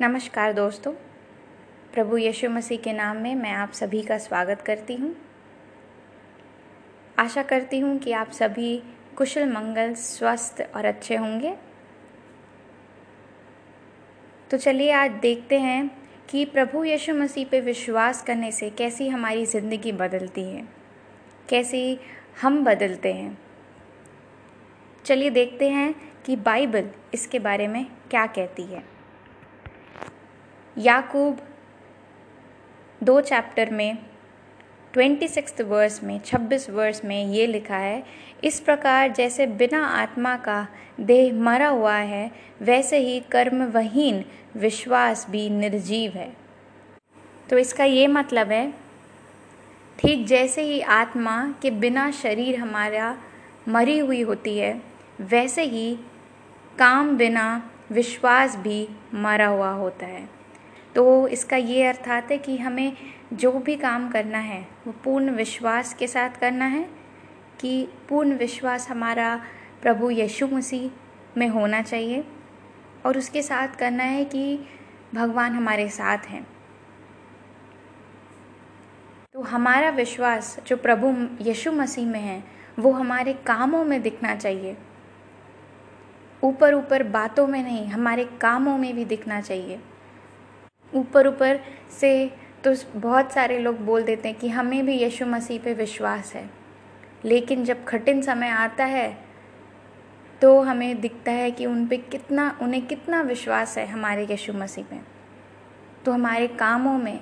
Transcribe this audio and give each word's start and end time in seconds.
नमस्कार 0.00 0.52
दोस्तों। 0.52 0.90
प्रभु 1.94 2.16
यीशु 2.16 2.48
मसीह 2.50 2.78
के 2.78 2.92
नाम 2.92 3.16
में 3.16 3.34
मैं 3.34 3.50
आप 3.50 3.72
सभी 3.72 4.00
का 4.02 4.16
स्वागत 4.18 4.60
करती 4.62 4.94
हूँ। 4.94 5.14
आशा 7.18 7.42
करती 7.42 7.78
हूँ 7.78 7.96
कि 7.98 8.12
आप 8.12 8.30
सभी 8.30 8.76
कुशल, 9.16 9.48
मंगल, 9.48 9.94
स्वस्थ 9.94 10.60
और 10.76 10.84
अच्छे 10.84 11.16
होंगे। 11.16 11.54
तो 14.50 14.58
चलिए 14.58 14.90
आज 14.92 15.10
देखते 15.22 15.58
हैं 15.58 15.88
कि 16.30 16.44
प्रभु 16.44 16.82
यीशु 16.84 17.14
मसीह 17.14 17.46
पे 17.50 17.60
विश्वास 17.60 18.22
करने 18.22 18.50
से 18.52 18.68
कैसी 18.70 19.08
हमारी 19.08 19.46
ज़िंदगी 19.46 19.92
बदलती 19.94 20.42
है, 20.42 20.62
कैसी 21.48 21.98
हम 22.42 22.62
बदलते 22.64 23.12
हैं। 23.12 23.36
चलिए 25.04 25.30
देखते 25.30 25.68
हैं 25.68 25.94
कि 26.26 26.36
बाइबल 26.36 26.90
इसके 27.14 27.38
बारे 27.38 27.68
में 27.68 27.84
क्या 28.10 28.26
कहती 28.28 28.62
है। 28.64 28.95
याकूब 30.76 31.38
दो 33.00 33.20
चैप्टर 33.20 33.70
में, 33.70 33.98
ट्वेंटी 34.94 35.28
सिक्स 35.28 35.60
वर्स 35.60 36.02
में, 36.04 36.20
छब्बीस 36.20 36.68
वर्स 36.70 37.04
में 37.04 37.24
ये 37.24 37.46
लिखा 37.46 37.76
है, 37.76 38.02
इस 38.44 38.60
प्रकार 38.60 39.12
जैसे 39.12 39.46
बिना 39.46 39.84
आत्मा 39.86 40.36
का 40.36 40.66
देह 41.00 41.34
मरा 41.34 41.68
हुआ 41.68 41.94
है, 41.94 42.30
वैसे 42.62 42.98
ही 42.98 43.18
कर्मवहीन 43.32 44.24
विश्वास 44.56 45.26
भी 45.30 45.48
निर्जीव 45.50 46.12
है। 46.12 46.32
तो 47.50 47.58
इसका 47.58 47.84
ये 47.84 48.06
मतलब 48.06 48.52
है, 48.52 48.72
ठीक 49.98 50.26
जैसे 50.26 50.62
ही 50.62 50.80
आत्मा 50.80 51.36
के 51.62 51.70
बिना 51.70 52.10
शरीर 52.12 52.58
हमारा 52.60 53.16
मरी 53.68 53.98
हुई 53.98 54.22
होती 54.22 54.56
है, 54.58 54.80
वैसे 55.20 55.62
ही 55.64 55.94
काम 56.78 57.16
बिना 57.16 57.70
विश्वास 57.92 58.56
भी 58.56 58.88
मरा 59.14 59.46
हुआ 59.46 59.70
होता 59.70 60.06
है। 60.06 60.28
तो 60.96 61.28
इसका 61.28 61.56
ये 61.56 61.82
अर्थात 61.86 62.30
है 62.30 62.38
कि 62.38 62.56
हमें 62.56 62.96
जो 63.32 63.52
भी 63.52 63.76
काम 63.76 64.08
करना 64.10 64.38
है, 64.38 64.68
वो 64.86 64.92
पूर्ण 65.04 65.30
विश्वास 65.30 65.94
के 65.94 66.06
साथ 66.06 66.30
करना 66.30 66.64
है 66.64 66.88
कि 67.60 67.88
पूर्ण 68.08 68.34
विश्वास 68.34 68.88
हमारा 68.88 69.40
प्रभु 69.82 70.10
यीशु 70.10 70.46
मसीह 70.46 70.90
में 71.38 71.48
होना 71.48 71.82
चाहिए 71.82 72.24
और 73.06 73.18
उसके 73.18 73.42
साथ 73.42 73.68
करना 73.68 74.04
है 74.04 74.24
कि 74.24 74.66
भगवान 75.14 75.52
हमारे 75.52 75.88
साथ 75.88 76.18
हैं। 76.18 76.46
तो 79.32 79.40
हमारा 79.40 79.90
विश्वास 79.90 80.60
जो 80.66 80.76
प्रभु 80.76 81.14
यीशु 81.44 81.72
मसीह 81.72 82.06
में 82.06 82.20
है, 82.20 82.44
वो 82.78 82.92
हमारे 82.92 83.32
कामों 83.32 83.84
में 83.84 84.02
दिखना 84.02 84.34
चाहिए। 84.36 84.76
ऊपर 86.44 86.74
ऊपर 86.74 87.02
बातों 87.02 87.46
में 87.46 87.62
नहीं, 87.62 87.86
हमारे 87.86 88.24
कामों 88.24 88.78
में 88.78 88.94
भी 88.94 89.04
दिखना 89.04 89.40
चाहिए। 89.40 89.80
ऊपर 90.92 91.26
ऊपर 91.26 91.60
से 91.90 92.10
तो 92.64 92.74
बहुत 92.96 93.32
सारे 93.32 93.58
लोग 93.58 93.80
बोल 93.80 94.02
देते 94.02 94.28
हैं 94.28 94.38
कि 94.38 94.48
हमें 94.48 94.84
भी 94.86 94.92
यीशु 94.92 95.26
मसीह 95.26 95.60
पे 95.60 95.74
विश्वास 95.74 96.32
है। 96.34 96.48
लेकिन 97.24 97.64
जब 97.64 97.84
कठिन 97.84 98.22
समय 98.22 98.48
आता 98.48 98.84
है 98.84 99.26
तो 100.42 100.60
हमें 100.60 101.00
दिखता 101.00 101.32
है 101.32 101.50
कि 101.50 101.66
उन 101.66 101.86
पे 101.86 101.96
कितना, 101.96 102.58
उन्हें 102.62 102.86
कितना 102.86 103.20
विश्वास 103.22 103.76
है 103.78 103.86
हमारे 103.86 104.24
यीशु 104.24 104.52
मसीह 104.52 104.84
में। 104.92 105.04
तो 106.04 106.12
हमारे 106.12 106.46
कामों 106.48 106.98
में 106.98 107.20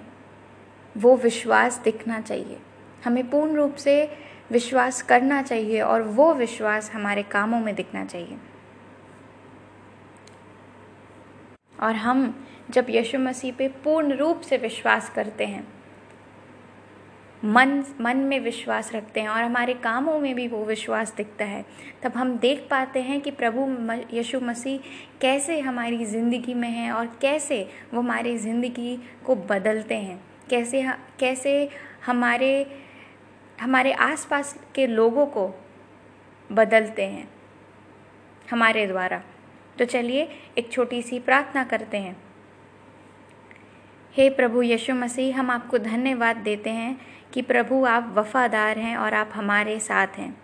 वो 0.97 1.17
विश्वास 1.17 1.78
दिखना 1.78 2.21
चाहिए। 2.21 2.59
हमें 3.05 3.31
पूर्ण 3.31 3.55
रूप 3.55 3.75
से 3.75 4.17
विश्वास 4.51 5.03
करना 5.03 5.43
चाहिए 5.43 5.81
और 5.81 6.03
वो 6.03 6.33
विश्वास 6.34 6.91
हमारे 6.93 7.23
कामों 7.23 7.61
में 7.61 7.75
दिखना 7.75 8.05
चाहिए। 8.05 8.39
और 11.81 11.95
हम 11.95 12.47
जब 12.69 12.87
यीशु 12.91 13.19
मसीह 13.19 13.53
पे 13.53 13.69
पूर्ण 13.84 14.17
रूप 14.17 14.41
से 14.41 14.57
विश्वास 14.57 15.11
करते 15.11 15.47
हैं। 15.47 15.67
मन 17.43 17.84
मन 18.01 18.17
में 18.17 18.39
विश्वास 18.41 18.91
रखते 18.95 19.21
हैं 19.21 19.29
और 19.29 19.43
हमारे 19.43 19.75
कामों 19.75 20.19
में 20.19 20.34
भी 20.34 20.47
वो 20.49 20.65
विश्वास 20.65 21.12
दिखता 21.16 21.44
है। 21.44 21.65
तब 22.03 22.12
हम 22.12 22.37
देख 22.38 22.66
पाते 22.71 23.00
हैं 23.03 23.21
कि 23.21 23.31
प्रभु 23.31 23.66
यीशु 24.16 24.41
मसीह 24.41 24.78
कैसे 25.21 25.59
हमारी 25.61 26.05
ज़िंदगी 26.06 26.55
में 26.55 26.69
हैं 26.69 26.91
और 26.93 27.06
कैसे 27.21 27.62
वो 27.94 28.00
हमारी 28.00 28.37
ज़िंदगी 28.38 28.97
को 29.27 29.34
बदलते 29.34 29.94
हैं। 29.94 30.21
कैसे 30.50 30.83
कैसे 31.21 31.69
हमारे 32.06 32.81
हमारे 33.59 33.93
आसपास 33.93 34.56
के 34.75 34.87
लोगों 34.87 35.27
को 35.27 35.49
बदलते 36.50 37.03
हैं। 37.03 37.28
हमारे 38.50 38.87
द्वारा। 38.87 39.22
तो 39.78 39.84
चलिए 39.84 40.28
एक 40.59 40.72
छोटी 40.72 41.03
सी 41.03 41.19
प्रार्थना 41.19 41.65
करते 41.65 41.97
हैं। 41.97 42.24
हे 44.16 44.30
प्रभु 44.30 44.62
यीशु 44.62 44.94
मसीह, 44.94 45.41
हम 45.41 45.50
आपको 45.50 45.78
धन्यवाद 45.78 46.36
देते 46.36 46.70
हैं 46.70 47.00
कि 47.32 47.42
प्रभु 47.42 47.84
आप 47.84 48.14
वफादार 48.16 48.78
हैं 48.78 48.97
और 48.97 49.14
आप 49.14 49.30
हमारे 49.34 49.80
साथ 49.80 50.06
हैं। 50.06 50.36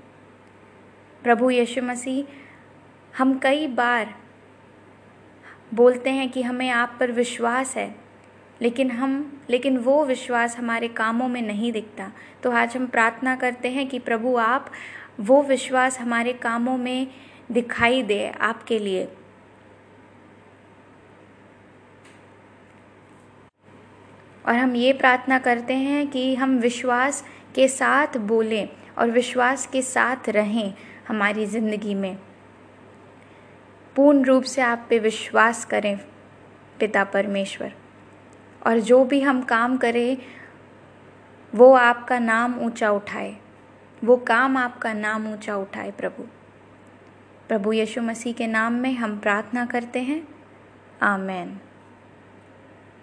प्रभु 1.22 1.50
यीशु 1.50 1.82
मसीह, 1.82 2.24
हम 3.18 3.38
कई 3.38 3.66
बार 3.66 4.14
बोलते 5.74 6.10
हैं 6.10 6.28
कि 6.30 6.42
हमें 6.42 6.70
आप 6.70 6.96
पर 7.00 7.12
विश्वास 7.12 7.76
है, 7.76 7.94
लेकिन 8.62 8.90
हम, 8.90 9.40
लेकिन 9.50 9.78
वो 9.78 10.04
विश्वास 10.04 10.56
हमारे 10.58 10.88
कामों 10.88 11.28
में 11.28 11.42
नहीं 11.42 11.72
दिखता। 11.72 12.12
तो 12.42 12.50
आज 12.50 12.76
हम 12.76 12.86
प्रार्थना 12.86 13.36
करते 13.36 13.68
हैं 13.68 13.88
कि 13.88 13.98
प्रभु 13.98 14.36
आप 14.36 14.72
वो 15.20 15.42
विश्वास 15.42 16.00
हमारे 16.00 16.32
कामों 16.32 16.78
में 16.78 17.06
दिखाई 17.52 18.02
दे 18.02 18.28
आपके 18.40 18.78
लिए। 18.78 19.08
और 24.50 24.56
हम 24.56 24.76
ये 24.76 24.92
प्रार्थना 24.92 25.38
करते 25.38 25.74
हैं 25.74 26.08
कि 26.08 26.34
हम 26.34 26.58
विश्वास 26.58 27.24
के 27.54 27.68
साथ 27.68 28.16
बोलें 28.16 28.68
और 28.98 29.10
विश्वास 29.10 29.66
के 29.66 29.82
साथ 29.82 30.28
रहें 30.28 30.74
हमारी 31.08 31.46
ज़िंदगी 31.46 31.94
में। 31.94 32.18
पूर्ण 33.96 34.24
रूप 34.24 34.42
से 34.42 34.62
आप 34.62 34.86
पे 34.90 34.98
विश्वास 34.98 35.64
करें, 35.64 35.98
पिता 36.80 37.04
परमेश्वर। 37.04 37.72
और 38.66 38.80
जो 38.80 39.04
भी 39.04 39.20
हम 39.20 39.42
काम 39.42 39.76
करें, 39.76 40.16
वो 41.54 41.74
आपका 41.74 42.18
नाम 42.18 42.58
ऊँचा 42.58 42.90
उठाए। 42.90 43.36
वो 44.04 44.16
काम 44.16 44.56
आपका 44.56 44.92
नाम 44.92 45.32
ऊँचा 45.32 45.56
उठाए 45.56 45.90
प्रभु। 45.90 46.22
प्रभु 47.48 47.72
यीशु 47.72 48.02
मसीह 48.02 48.32
के 48.32 48.46
नाम 48.46 48.72
में 48.72 48.92
हम 48.92 49.18
प्रार्थना 49.18 49.66
करते 49.66 49.98
हैं। 49.98 50.28
आमेन। 51.02 51.60